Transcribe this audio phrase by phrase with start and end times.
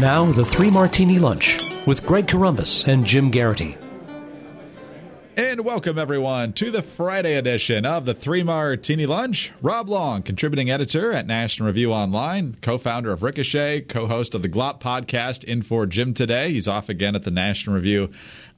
[0.00, 3.76] Now, the Three Martini Lunch with Greg Corombos and Jim Geraghty.
[5.36, 9.52] And welcome, everyone, to the Friday edition of the Three Martini Lunch.
[9.60, 14.40] Rob Long, contributing editor at National Review Online, co founder of Ricochet, co host of
[14.40, 16.52] the GLOP podcast, in for Jim today.
[16.52, 18.10] He's off again at the National Review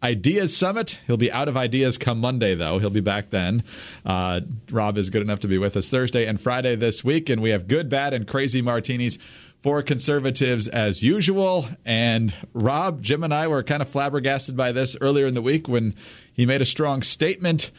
[0.04, 1.00] Ideas Summit.
[1.06, 2.78] He'll be out of ideas come Monday, though.
[2.78, 3.62] He'll be back then.
[4.04, 7.40] Uh, Rob is good enough to be with us Thursday and Friday this week, and
[7.40, 9.16] we have good, bad, and crazy martinis
[9.60, 11.66] for conservatives as usual.
[11.86, 15.68] And Rob, Jim, and I were kind of flabbergasted by this earlier in the week
[15.70, 15.94] when
[16.34, 17.70] he made a strong statement.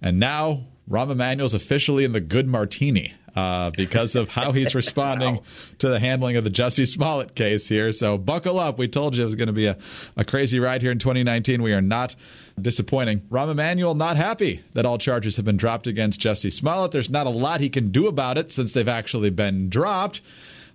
[0.00, 3.12] And now Rahm Emanuel's officially in the good martini.
[3.36, 5.42] Uh, because of how he's responding wow.
[5.78, 7.90] to the handling of the Jussie Smollett case here.
[7.90, 8.78] So buckle up.
[8.78, 9.76] We told you it was going to be a,
[10.16, 11.60] a crazy ride here in 2019.
[11.60, 12.14] We are not
[12.60, 13.22] disappointing.
[13.30, 16.92] Rahm Emanuel not happy that all charges have been dropped against Jussie Smollett.
[16.92, 20.20] There's not a lot he can do about it since they've actually been dropped.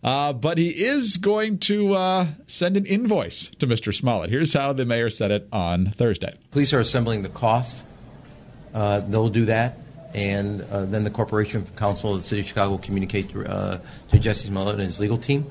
[0.04, 3.94] Uh, but he is going to uh, send an invoice to Mr.
[3.94, 4.30] Smollett.
[4.30, 6.34] Here's how the mayor said it on Thursday.
[6.52, 7.84] Police are assembling the cost.
[8.74, 9.80] Uh, they'll do that.
[10.14, 13.80] And uh, then the Corporation Counsel of the City of Chicago will communicate to, uh,
[14.12, 15.46] to Jussie Smollett and his legal team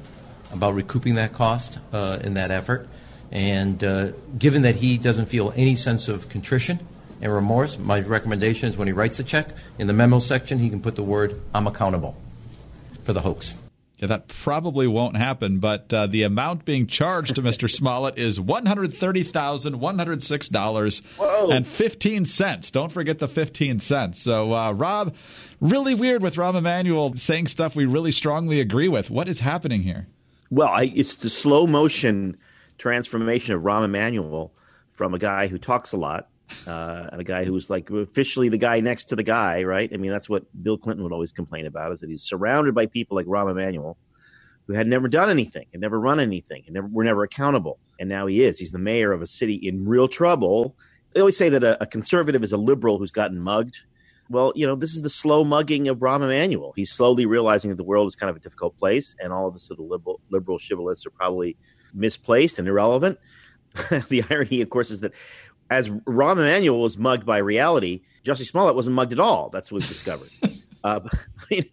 [0.52, 2.88] about recouping that cost uh, in that effort.
[3.30, 3.78] And
[4.38, 6.80] given that he doesn't feel any sense of contrition
[7.20, 9.48] and remorse, my recommendation is when he writes the check,
[9.78, 12.16] in the memo section, he can put the word, I'm accountable
[13.02, 13.54] for the hoax.
[13.98, 17.68] Yeah, that probably won't happen, but uh, the amount being charged to Mr.
[17.68, 22.70] Smollett is one hundred thirty thousand one hundred six dollars and fifteen cents.
[22.70, 24.20] Don't forget the fifteen cents.
[24.20, 25.16] So, uh, Rob,
[25.60, 29.10] really weird with Rahm Emanuel saying stuff we really strongly agree with.
[29.10, 30.06] What is happening here?
[30.48, 32.36] Well, I, it's the slow motion
[32.78, 34.52] transformation of Rahm Emanuel
[34.86, 36.28] from a guy who talks a lot
[36.66, 39.90] uh, and a guy who was like officially the guy next to the guy, right?
[39.92, 42.86] I mean, that's what Bill Clinton would always complain about is that he's surrounded by
[42.86, 43.98] people like Rahm Emanuel
[44.66, 47.78] who had never done anything and never run anything and never were never accountable.
[47.98, 48.58] And now he is.
[48.58, 50.76] He's the mayor of a city in real trouble.
[51.12, 53.78] They always say that a, a conservative is a liberal who's gotten mugged.
[54.30, 56.74] Well, you know, this is the slow mugging of Rahm Emanuel.
[56.76, 59.54] He's slowly realizing that the world is kind of a difficult place, and all of
[59.54, 61.56] us little liberal, liberal shibboleths are probably
[61.94, 63.18] misplaced and irrelevant.
[64.08, 65.14] the irony, of course, is that
[65.70, 69.50] as Rahm Emanuel was mugged by reality, Jussie Smollett wasn't mugged at all.
[69.50, 70.30] That's what was discovered.
[70.84, 71.64] uh, I mean,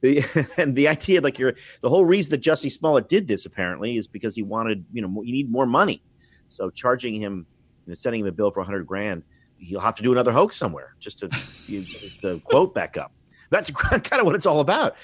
[0.00, 3.96] the, and the idea, like you're, the whole reason that Jussie Smollett did this apparently
[3.96, 6.02] is because he wanted, you know, you need more money.
[6.48, 7.46] So charging him,
[7.86, 9.22] you know, sending him a bill for a hundred grand,
[9.58, 13.12] he'll have to do another hoax somewhere just to quote back up.
[13.50, 14.96] That's kind of what it's all about.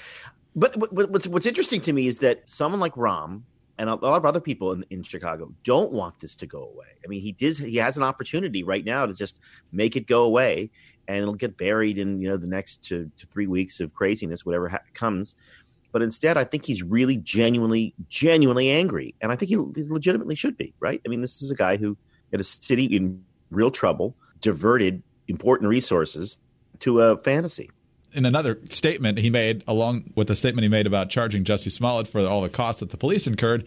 [0.55, 3.43] But, but what's what's interesting to me is that someone like Rahm,
[3.81, 6.85] and a lot of other people in, in Chicago don't want this to go away.
[7.03, 7.57] I mean, he does.
[7.57, 9.39] He has an opportunity right now to just
[9.71, 10.69] make it go away,
[11.07, 14.45] and it'll get buried in you know the next two to three weeks of craziness,
[14.45, 15.33] whatever ha- comes.
[15.91, 20.35] But instead, I think he's really genuinely, genuinely angry, and I think he, he legitimately
[20.35, 20.75] should be.
[20.79, 21.01] Right?
[21.03, 21.97] I mean, this is a guy who,
[22.31, 26.37] in a city in real trouble, diverted important resources
[26.81, 27.71] to a fantasy
[28.13, 32.07] in another statement he made, along with the statement he made about charging Jussie Smollett
[32.07, 33.65] for all the costs that the police incurred,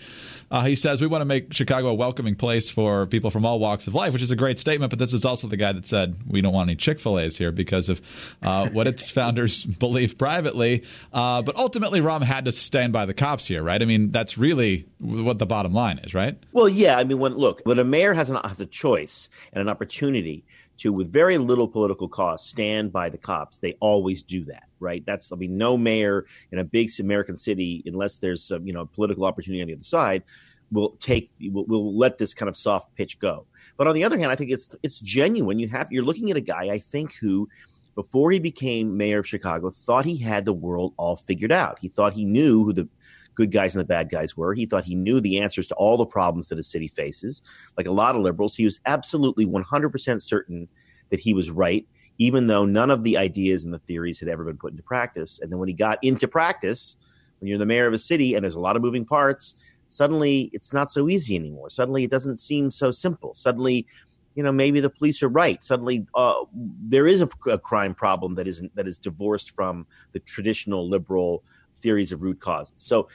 [0.50, 3.58] uh, he says we want to make Chicago a welcoming place for people from all
[3.58, 4.90] walks of life, which is a great statement.
[4.90, 7.38] But this is also the guy that said we don't want any Chick Fil A's
[7.38, 10.84] here because of uh, what its founders believe privately.
[11.12, 13.80] Uh, but ultimately, Rahm had to stand by the cops here, right?
[13.80, 16.38] I mean, that's really what the bottom line is, right?
[16.52, 16.96] Well, yeah.
[16.96, 20.44] I mean, when look, when a mayor has an has a choice and an opportunity
[20.78, 23.58] to, with very little political cost, stand by the cops.
[23.58, 25.04] They always do that, right?
[25.06, 28.86] That's, I mean, no mayor in a big American city, unless there's some, you know,
[28.86, 30.24] political opportunity on the other side,
[30.72, 33.46] will take, will, will let this kind of soft pitch go.
[33.76, 35.58] But on the other hand, I think it's, it's genuine.
[35.58, 37.48] You have, you're looking at a guy, I think, who,
[37.94, 41.78] before he became mayor of Chicago, thought he had the world all figured out.
[41.80, 42.88] He thought he knew who the
[43.34, 44.54] good guys and the bad guys were.
[44.54, 47.42] He thought he knew the answers to all the problems that a city faces.
[47.76, 50.68] Like a lot of liberals, he was absolutely 100% certain
[51.10, 51.86] that he was right,
[52.18, 55.40] even though none of the ideas and the theories had ever been put into practice.
[55.40, 56.96] And then when he got into practice,
[57.40, 59.56] when you're the mayor of a city and there's a lot of moving parts,
[59.88, 61.70] suddenly it's not so easy anymore.
[61.70, 63.34] Suddenly it doesn't seem so simple.
[63.34, 63.86] Suddenly,
[64.34, 65.62] you know, maybe the police are right.
[65.62, 70.18] Suddenly, uh, there is a, a, crime problem that isn't that is divorced from the
[70.20, 71.44] traditional liberal
[71.84, 72.72] theories of root causes.
[72.76, 73.08] So,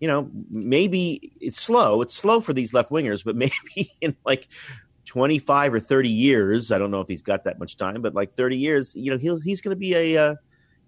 [0.00, 2.00] you know, maybe it's slow.
[2.00, 4.48] It's slow for these left wingers, but maybe in like
[5.04, 8.32] 25 or 30 years, I don't know if he's got that much time, but like
[8.32, 10.34] 30 years, you know, he'll, he's going to be a, uh,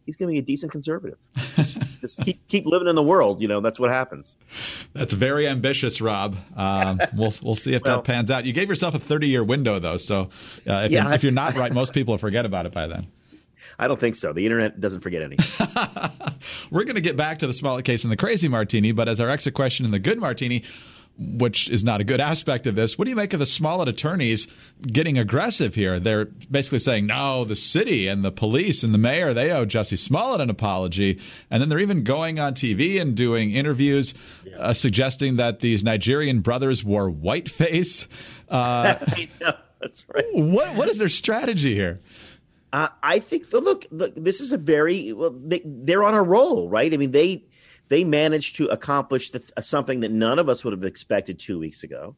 [0.06, 1.18] he's going to be a decent conservative.
[1.56, 3.40] just, just keep, keep, living in the world.
[3.40, 4.36] You know, that's what happens.
[4.92, 6.36] That's very ambitious, Rob.
[6.56, 8.46] Um, we'll we'll see if well, that pans out.
[8.46, 10.30] You gave yourself a 30 year window though, so
[10.68, 12.86] uh, if, yeah, you're, if you're not right, most people will forget about it by
[12.86, 13.08] then.
[13.78, 14.32] I don't think so.
[14.32, 15.68] The internet doesn't forget anything.
[16.70, 19.20] We're going to get back to the Smollett case and the crazy martini, but as
[19.20, 20.62] our exit question in the good martini,
[21.16, 22.98] which is not a good aspect of this.
[22.98, 24.48] What do you make of the Smollett attorneys
[24.82, 26.00] getting aggressive here?
[26.00, 29.98] They're basically saying, no, the city and the police and the mayor, they owe Jussie
[29.98, 31.20] Smollett an apology.
[31.50, 34.14] And then they're even going on TV and doing interviews
[34.58, 38.08] uh, suggesting that these Nigerian brothers wore whiteface.
[38.48, 40.24] Uh, I know, that's right.
[40.32, 42.00] what, what is their strategy here?
[42.74, 46.68] Uh, I think, look, look, this is a very, well, they, they're on a roll,
[46.68, 46.92] right?
[46.92, 47.44] I mean, they,
[47.88, 51.60] they managed to accomplish the, uh, something that none of us would have expected two
[51.60, 52.16] weeks ago.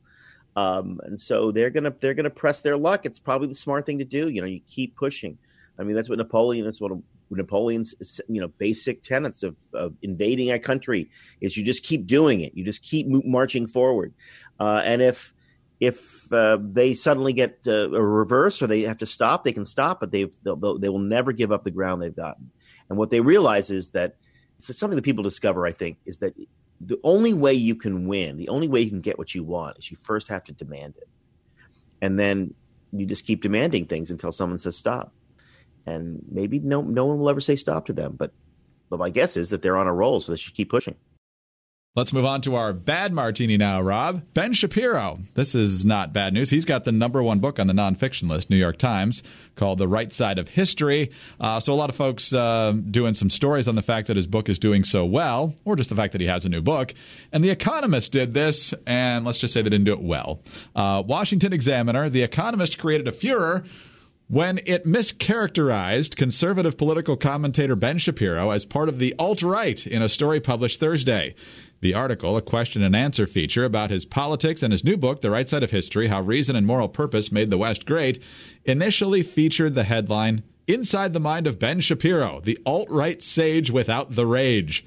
[0.57, 3.05] Um, and so they're gonna they're gonna press their luck.
[3.05, 4.31] It's probably the smart thing to do.
[4.31, 5.37] You know, you keep pushing.
[5.79, 6.65] I mean, that's what Napoleon.
[6.65, 6.93] That's what
[7.29, 11.11] Napoleon's you know basic tenets of, of invading a country
[11.43, 11.59] is.
[11.59, 12.57] You just keep doing it.
[12.57, 14.15] You just keep marching forward.
[14.59, 15.35] Uh, and if
[15.81, 19.65] if uh, they suddenly get uh, a reverse or they have to stop, they can
[19.65, 22.51] stop, but they've they'll, they will never give up the ground they've gotten.
[22.89, 24.17] And what they realize is that
[24.59, 26.35] so something that people discover, I think, is that
[26.81, 29.79] the only way you can win, the only way you can get what you want,
[29.79, 31.09] is you first have to demand it,
[32.01, 32.55] and then
[32.93, 35.13] you just keep demanding things until someone says stop.
[35.85, 38.33] And maybe no no one will ever say stop to them, but
[38.89, 40.97] but my guess is that they're on a roll, so they should keep pushing.
[41.97, 44.23] Let's move on to our bad martini now, Rob.
[44.35, 45.19] Ben Shapiro.
[45.33, 46.51] This is not bad news.
[46.51, 49.23] He's got the number one book on the nonfiction list, New York Times,
[49.55, 51.11] called The Right Side of History.
[51.41, 54.27] Uh, so a lot of folks uh, doing some stories on the fact that his
[54.27, 56.93] book is doing so well, or just the fact that he has a new book.
[57.33, 60.43] And The Economist did this, and let's just say they didn't do it well.
[60.75, 63.65] Uh, Washington Examiner, The Economist created a furor
[64.29, 70.03] when it mischaracterized conservative political commentator Ben Shapiro as part of the alt right in
[70.03, 71.35] a story published Thursday.
[71.81, 75.31] The article, a question and answer feature about his politics and his new book, The
[75.31, 78.23] Right Side of History How Reason and Moral Purpose Made the West Great,
[78.65, 84.13] initially featured the headline Inside the Mind of Ben Shapiro, the alt right sage without
[84.13, 84.85] the rage.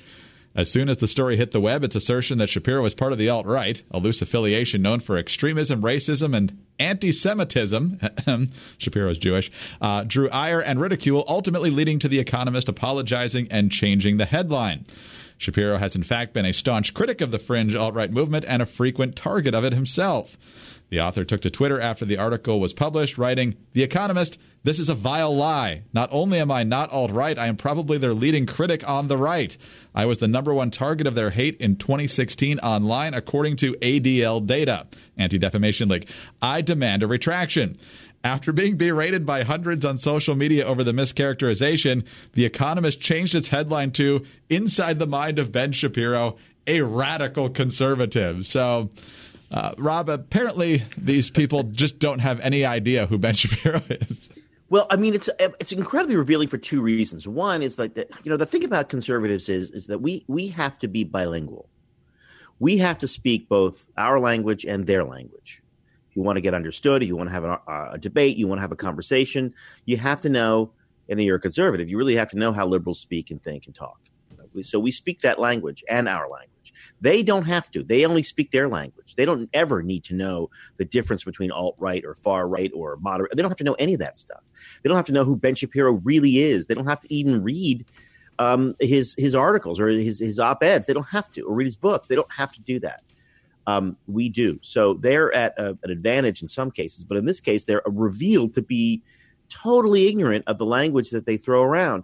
[0.55, 3.17] As soon as the story hit the web, its assertion that Shapiro was part of
[3.17, 7.99] the alt right, a loose affiliation known for extremism, racism, and anti Semitism,
[8.77, 14.17] Shapiro's Jewish, uh, drew ire and ridicule, ultimately leading to The Economist apologizing and changing
[14.17, 14.85] the headline.
[15.39, 18.61] Shapiro has, in fact, been a staunch critic of the fringe alt right movement and
[18.61, 20.37] a frequent target of it himself.
[20.89, 24.89] The author took to Twitter after the article was published, writing, The Economist, this is
[24.89, 25.83] a vile lie.
[25.93, 29.15] Not only am I not alt right, I am probably their leading critic on the
[29.15, 29.55] right.
[29.95, 34.45] I was the number one target of their hate in 2016 online, according to ADL
[34.45, 34.87] data,
[35.17, 36.09] Anti Defamation League.
[36.41, 37.75] I demand a retraction.
[38.23, 43.47] After being berated by hundreds on social media over the mischaracterization, The Economist changed its
[43.47, 46.35] headline to Inside the Mind of Ben Shapiro,
[46.67, 48.45] a radical conservative.
[48.45, 48.89] So,
[49.51, 54.29] uh, Rob, apparently these people just don't have any idea who Ben Shapiro is.
[54.69, 57.27] Well, I mean, it's it's incredibly revealing for two reasons.
[57.27, 60.49] One is like that, you know, the thing about conservatives is is that we we
[60.49, 61.69] have to be bilingual.
[62.59, 65.63] We have to speak both our language and their language
[66.19, 67.59] you want to get understood, you want to have a,
[67.93, 69.53] a debate, you want to have a conversation,
[69.85, 70.69] you have to know,
[71.07, 73.73] and you're a conservative, you really have to know how liberals speak and think and
[73.73, 73.97] talk.
[74.63, 76.73] So we speak that language and our language.
[76.99, 77.83] They don't have to.
[77.83, 79.15] They only speak their language.
[79.15, 82.97] They don't ever need to know the difference between alt right or far right or
[82.97, 83.31] moderate.
[83.33, 84.43] They don't have to know any of that stuff.
[84.83, 86.67] They don't have to know who Ben Shapiro really is.
[86.67, 87.85] They don't have to even read
[88.39, 90.85] um, his his articles or his his op eds.
[90.87, 92.09] They don't have to or read his books.
[92.09, 93.03] They don't have to do that.
[93.69, 94.57] Um, we do.
[94.63, 98.55] So they're at a, an advantage in some cases, but in this case, they're revealed
[98.55, 99.03] to be
[99.47, 102.03] totally ignorant of the language that they throw around.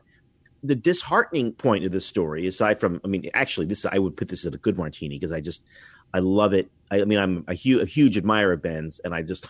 [0.61, 4.27] The disheartening point of this story, aside from, I mean, actually, this I would put
[4.27, 5.63] this at a good martini because I just,
[6.13, 6.69] I love it.
[6.91, 9.47] I, I mean, I'm a, hu- a huge admirer of Ben's, and I just,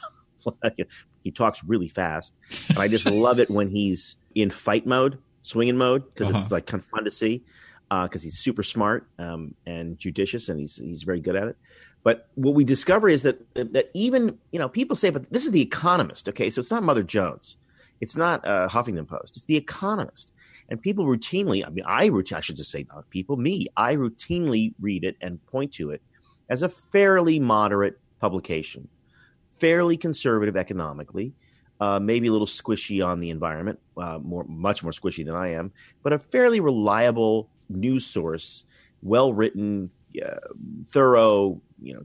[1.23, 2.37] he talks really fast,
[2.69, 6.39] and I just love it when he's in fight mode, swinging mode, because uh-huh.
[6.39, 7.43] it's like kind of fun to see
[7.89, 11.57] because uh, he's super smart um, and judicious, and he's he's very good at it.
[12.05, 15.51] But what we discover is that that even you know people say, but this is
[15.51, 16.51] the Economist, okay?
[16.51, 17.57] So it's not Mother Jones,
[17.99, 20.31] it's not uh, Huffington Post, it's the Economist,
[20.69, 21.65] and people routinely.
[21.65, 23.67] I mean, I I should just say not people, me.
[23.75, 26.01] I routinely read it and point to it
[26.47, 28.87] as a fairly moderate publication,
[29.49, 31.33] fairly conservative economically.
[31.81, 35.51] Uh, maybe a little squishy on the environment, uh, more much more squishy than I
[35.53, 38.63] am, but a fairly reliable news source,
[39.01, 39.89] well written,
[40.23, 40.53] uh,
[40.87, 41.61] thorough.
[41.81, 42.03] You know,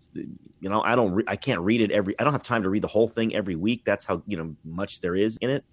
[0.61, 2.19] you know, I don't, re- I can't read it every.
[2.19, 3.83] I don't have time to read the whole thing every week.
[3.85, 5.65] That's how you know much there is in it.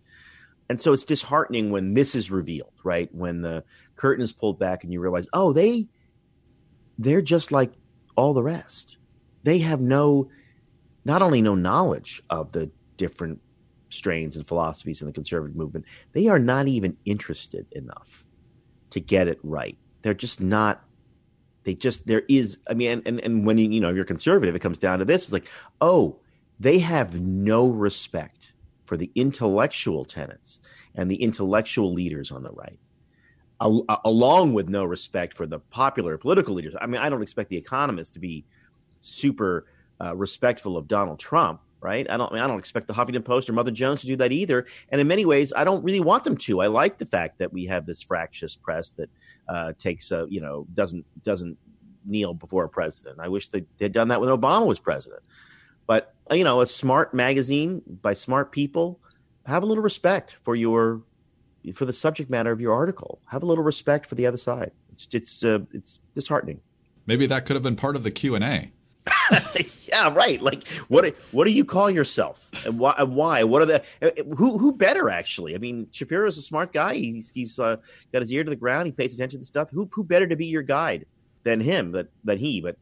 [0.69, 3.13] And so it's disheartening when this is revealed, right?
[3.13, 3.63] When the
[3.95, 5.87] curtain is pulled back and you realize, oh, they,
[6.97, 7.71] they're just like
[8.15, 8.97] all the rest.
[9.43, 10.29] They have no,
[11.05, 13.39] not only no knowledge of the different
[13.89, 18.25] strains and philosophies in the conservative movement, they are not even interested enough
[18.89, 19.77] to get it right.
[20.01, 20.83] They're just not
[21.67, 22.59] They just there is.
[22.69, 25.23] I mean, and and when you you know you're conservative, it comes down to this.
[25.23, 25.49] It's like,
[25.81, 26.17] oh,
[26.61, 28.53] they have no respect
[28.85, 30.59] for the intellectual tenets
[30.95, 32.79] and the intellectual leaders on the right,
[34.05, 36.73] along with no respect for the popular political leaders.
[36.79, 38.45] I mean, I don't expect the economists to be
[39.01, 39.65] super
[39.99, 42.09] uh, respectful of Donald Trump, right?
[42.09, 42.31] I don't.
[42.31, 44.65] I, mean, I don't expect the Huffington Post or Mother Jones to do that either.
[44.89, 46.61] And in many ways, I don't really want them to.
[46.61, 49.09] I like the fact that we have this fractious press that
[49.47, 51.57] uh, takes a you know doesn't doesn't
[52.05, 53.19] kneel before a president.
[53.19, 55.21] I wish they had done that when Obama was president.
[55.85, 58.99] But you know, a smart magazine by smart people
[59.45, 61.01] have a little respect for your
[61.73, 63.19] for the subject matter of your article.
[63.31, 64.71] Have a little respect for the other side.
[64.91, 66.59] It's it's uh, it's disheartening.
[67.05, 68.71] Maybe that could have been part of the Q and A.
[69.87, 70.41] yeah, right.
[70.41, 73.01] Like, what what do you call yourself, and why?
[73.03, 73.43] Why?
[73.43, 73.83] What are the
[74.37, 75.55] who who better actually?
[75.55, 76.95] I mean, Shapiro's a smart guy.
[76.95, 77.77] He's he's uh,
[78.11, 78.87] got his ear to the ground.
[78.87, 79.69] He pays attention to stuff.
[79.71, 81.05] Who who better to be your guide
[81.43, 81.91] than him?
[81.91, 82.61] But than he.
[82.61, 82.77] But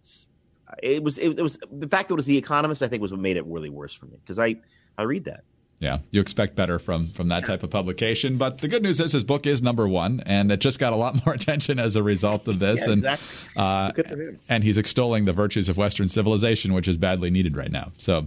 [0.82, 2.82] it was it, it was the fact that it was the Economist.
[2.82, 4.56] I think was what made it really worse for me because I
[4.98, 5.44] I read that.
[5.86, 8.38] Yeah, you expect better from from that type of publication.
[8.38, 10.96] But the good news is his book is number one, and it just got a
[10.96, 12.88] lot more attention as a result of this.
[12.88, 14.28] yeah, and exactly.
[14.28, 17.92] uh, and he's extolling the virtues of Western civilization, which is badly needed right now.
[17.98, 18.26] So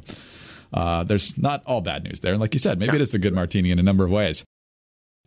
[0.72, 2.30] uh, there's not all bad news there.
[2.30, 4.44] And like you said, maybe it is the good martini in a number of ways.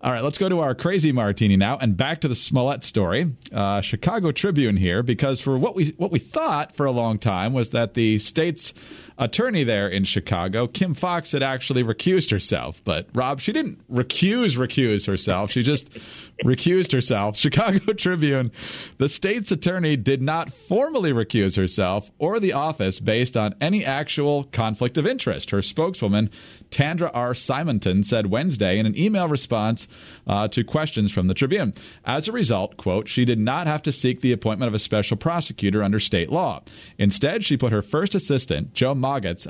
[0.04, 3.34] All right, let's go to our crazy martini now, and back to the Smollett story.
[3.54, 7.54] Uh, Chicago Tribune here, because for what we what we thought for a long time
[7.54, 8.74] was that the state's
[9.22, 12.84] attorney there in Chicago, Kim Foxx, had actually recused herself.
[12.84, 15.52] But Rob, she didn't recuse recuse herself.
[15.52, 15.94] She just
[16.44, 17.38] recused herself.
[17.38, 18.52] Chicago Tribune,
[18.98, 24.46] the state's attorney did not formally recuse herself or the office based on any actual
[24.46, 25.52] conflict of interest.
[25.52, 26.32] Her spokeswoman,
[26.72, 27.36] Tandra R.
[27.36, 29.88] Simonton, said Wednesday in an email response
[30.26, 31.74] uh, to questions from the Tribune.
[32.06, 35.18] As a result, quote, she did not have to seek the appointment of a special
[35.18, 36.64] prosecutor under state law.
[36.98, 38.96] Instead, she put her first assistant, Joe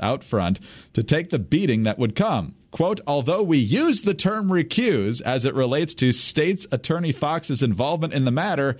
[0.00, 0.60] Out front
[0.92, 2.54] to take the beating that would come.
[2.70, 8.14] Quote, although we use the term recuse as it relates to state's attorney Foxx's involvement
[8.14, 8.76] in the matter,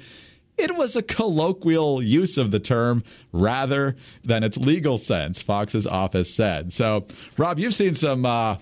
[0.58, 6.32] it was a colloquial use of the term rather than its legal sense, Foxx's office
[6.32, 6.72] said.
[6.72, 8.24] So, Rob, you've seen some.
[8.26, 8.56] Uh,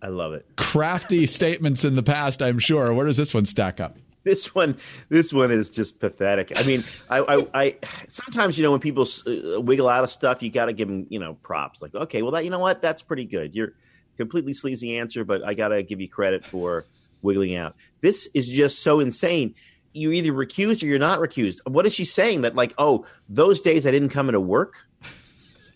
[0.00, 0.46] I love it.
[0.56, 2.92] Crafty statements in the past, I'm sure.
[2.92, 3.96] Where does this one stack up?
[4.24, 4.76] This one,
[5.08, 6.52] this one is just pathetic.
[6.54, 7.76] I mean, I, I, I
[8.06, 11.08] sometimes you know when people uh, wiggle out of stuff, you got to give them,
[11.10, 11.82] you know, props.
[11.82, 13.56] Like, okay, well, that you know what, that's pretty good.
[13.56, 13.72] You're
[14.16, 16.84] completely sleazy answer, but I got to give you credit for
[17.22, 17.74] wiggling out.
[18.00, 19.56] This is just so insane.
[19.92, 21.58] You're either recused or you're not recused.
[21.66, 22.42] What is she saying?
[22.42, 24.86] That like, oh, those days I didn't come into work.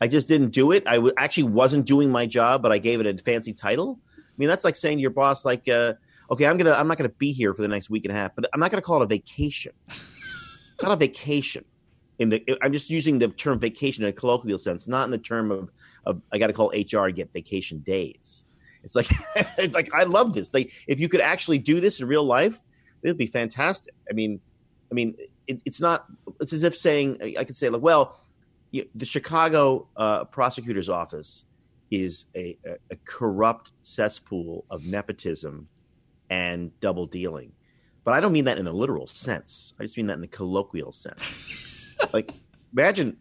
[0.00, 0.86] I just didn't do it.
[0.86, 3.98] I w- actually wasn't doing my job, but I gave it a fancy title.
[4.16, 5.94] I mean, that's like saying to your boss, like, uh,
[6.30, 8.34] okay, I'm gonna, I'm not gonna be here for the next week and a half,
[8.34, 9.72] but I'm not gonna call it a vacation.
[9.86, 11.64] It's not a vacation
[12.18, 15.18] in the I'm just using the term vacation in a colloquial sense, not in the
[15.18, 15.70] term of
[16.04, 18.44] of I got to call HR get vacation days.
[18.82, 19.08] It's like
[19.58, 20.52] it's like I love this.
[20.54, 22.58] Like if you could actually do this in real life,
[23.02, 23.94] it would be fantastic.
[24.10, 24.40] I mean,
[24.90, 25.16] I mean,
[25.46, 26.06] it, it's not.
[26.40, 28.18] It's as if saying I could say like, well,
[28.70, 31.44] you, the Chicago uh, prosecutor's office
[31.90, 35.68] is a, a, a corrupt cesspool of nepotism
[36.30, 37.52] and double dealing.
[38.04, 39.74] But I don't mean that in the literal sense.
[39.80, 42.32] I just mean that in the colloquial sense like,
[42.72, 43.16] imagine.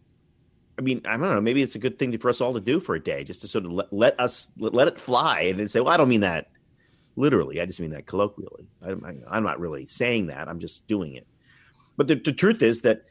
[0.78, 1.40] I mean, I don't know.
[1.40, 3.48] Maybe it's a good thing for us all to do for a day, just to
[3.48, 6.08] sort of let, let us let, let it fly, and then say, "Well, I don't
[6.08, 6.50] mean that
[7.16, 7.62] literally.
[7.62, 8.68] I just mean that colloquially.
[8.84, 10.48] I, am not really saying that.
[10.48, 11.26] I'm just doing it."
[11.96, 13.04] But the, the truth is that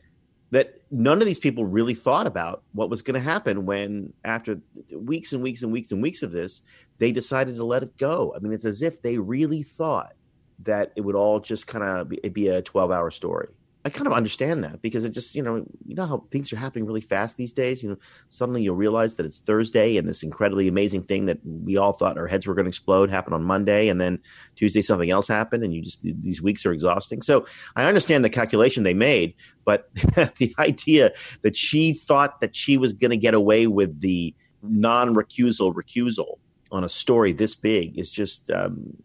[0.52, 4.60] that none of these people really thought about what was going to happen when, after
[4.96, 6.62] weeks and weeks and weeks and weeks of this,
[7.00, 8.34] they decided to let it go.
[8.36, 10.14] I mean, it's as if they really thought
[10.60, 13.48] that it would all just kind of be, be a 12 hour story.
[13.86, 16.56] I kind of understand that because it just, you know, you know how things are
[16.56, 17.84] happening really fast these days.
[17.84, 17.98] You know,
[18.30, 22.18] suddenly you'll realize that it's Thursday and this incredibly amazing thing that we all thought
[22.18, 24.18] our heads were going to explode happened on Monday, and then
[24.56, 27.22] Tuesday something else happened, and you just these weeks are exhausting.
[27.22, 31.12] So I understand the calculation they made, but the idea
[31.44, 36.40] that she thought that she was going to get away with the non-recusal recusal
[36.72, 38.98] on a story this big is just um,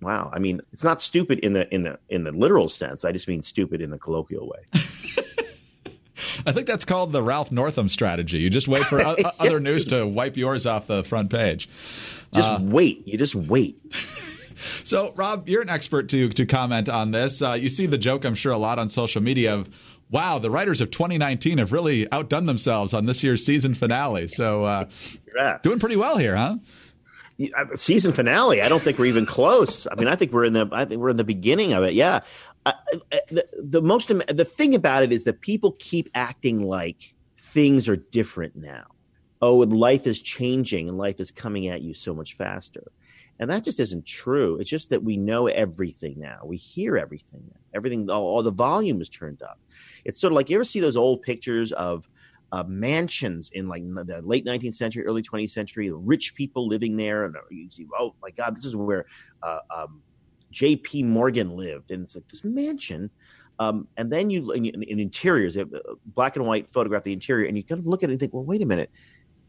[0.00, 0.30] wow.
[0.32, 3.04] I mean, it's not stupid in the in the in the literal sense.
[3.04, 4.60] I just mean stupid in the colloquial way.
[6.46, 8.38] I think that's called the Ralph Northam strategy.
[8.38, 9.30] You just wait for yeah.
[9.38, 11.68] other news to wipe yours off the front page.
[12.32, 13.06] Just uh, wait.
[13.06, 13.78] You just wait.
[14.58, 17.40] So, Rob, you're an expert to to comment on this.
[17.40, 19.68] Uh, you see the joke, I'm sure, a lot on social media of,
[20.10, 24.64] "Wow, the writers of 2019 have really outdone themselves on this year's season finale." So,
[24.64, 24.86] uh,
[25.62, 26.56] doing pretty well here, huh?
[27.40, 28.62] Uh, season finale.
[28.62, 29.86] I don't think we're even close.
[29.86, 31.94] I mean, I think we're in the I think we're in the beginning of it.
[31.94, 32.20] Yeah.
[32.66, 36.62] uh, uh, uh the, the most the thing about it is that people keep acting
[36.62, 38.86] like things are different now.
[39.40, 42.90] Oh, and life is changing and life is coming at you so much faster.
[43.38, 44.56] And that just isn't true.
[44.56, 46.40] It's just that we know everything now.
[46.44, 47.48] We hear everything.
[47.72, 49.60] Everything, all, all the volume is turned up.
[50.04, 52.08] It's sort of like you ever see those old pictures of
[52.52, 57.24] uh, mansions in like the late 19th century, early 20th century, rich people living there.
[57.24, 59.06] And uh, you see, oh my God, this is where
[59.42, 60.02] uh, um,
[60.50, 61.02] J.P.
[61.02, 63.10] Morgan lived, and it's like this mansion.
[63.60, 65.64] Um, and then you in, in interiors, uh,
[66.06, 68.32] black and white photograph the interior, and you kind of look at it and think,
[68.32, 68.90] well, wait a minute,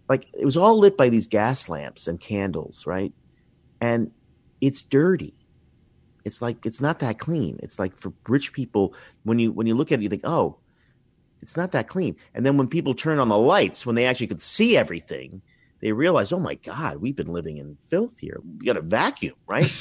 [0.10, 3.14] like it was all lit by these gas lamps and candles, right?
[3.80, 4.12] And
[4.60, 5.36] it's dirty.
[6.26, 7.60] It's like it's not that clean.
[7.64, 10.58] It's like for rich people, when you when you look at it, you think, oh,
[11.42, 12.16] it's not that clean.
[12.34, 15.42] And then when people turn on the lights, when they actually could see everything,
[15.82, 18.42] they realize, oh my God, we've been living in filth here.
[18.60, 19.72] We got a vacuum, right?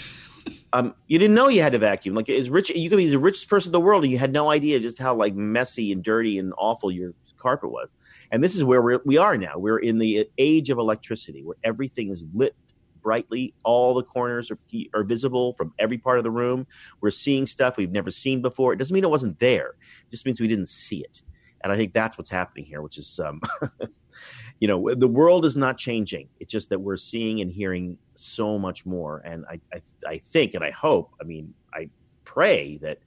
[0.72, 2.14] um, you didn't know you had to vacuum.
[2.14, 4.32] Like as rich, you could be the richest person in the world, and you had
[4.32, 7.92] no idea just how like messy and dirty and awful your carpet was.
[8.30, 9.54] And this is where we're, we are now.
[9.56, 12.54] We're in the age of electricity, where everything is lit
[13.02, 13.54] brightly.
[13.64, 14.58] All the corners are,
[14.94, 16.66] are visible from every part of the room.
[17.00, 18.72] We're seeing stuff we've never seen before.
[18.72, 19.76] It doesn't mean it wasn't there.
[20.06, 21.22] It just means we didn't see it.
[21.62, 23.40] And I think that's what's happening here, which is, um,
[24.60, 26.28] you know, the world is not changing.
[26.40, 29.22] It's just that we're seeing and hearing so much more.
[29.24, 31.90] And I, I, I think and I hope, I mean, I
[32.24, 32.98] pray that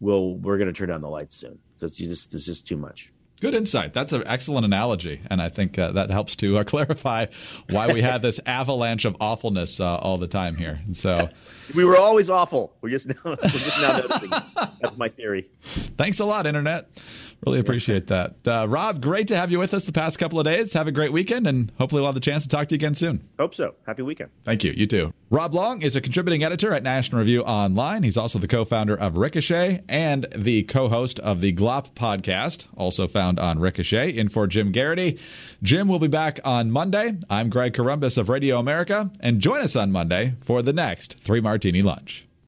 [0.00, 3.11] we'll we're going to turn down the lights soon because this this is too much.
[3.42, 3.92] Good insight.
[3.92, 7.26] That's an excellent analogy, and I think uh, that helps to uh, clarify
[7.70, 10.80] why we have this avalanche of awfulness uh, all the time here.
[10.86, 11.28] And so,
[11.74, 12.72] we were always awful.
[12.82, 14.30] We're just now, we're just now noticing.
[14.80, 15.50] That's my theory.
[15.60, 16.86] Thanks a lot, Internet.
[17.44, 18.36] Really appreciate that.
[18.46, 20.72] Uh, Rob, great to have you with us the past couple of days.
[20.74, 22.94] Have a great weekend, and hopefully we'll have the chance to talk to you again
[22.94, 23.28] soon.
[23.40, 23.74] Hope so.
[23.88, 24.30] Happy weekend.
[24.44, 24.70] Thank you.
[24.70, 25.12] You too.
[25.32, 28.02] Rob Long is a contributing editor at National Review Online.
[28.02, 32.68] He's also the co founder of Ricochet and the co host of the GLOP podcast,
[32.76, 34.10] also found on Ricochet.
[34.10, 35.18] In for Jim Geraghty.
[35.62, 37.12] Jim will be back on Monday.
[37.30, 41.40] I'm Greg Corombos of Radio America, and join us on Monday for the next Three
[41.40, 42.26] Martini Lunch.